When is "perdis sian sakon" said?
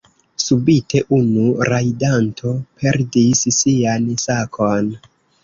2.81-4.91